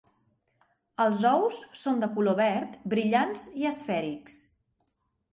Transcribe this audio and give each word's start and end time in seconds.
Els 1.03 1.25
ous 1.31 1.59
són 1.81 1.99
de 2.03 2.09
color 2.15 2.37
verd, 2.39 2.79
brillants 2.93 3.43
i 3.65 3.69
esfèrics. 3.73 4.39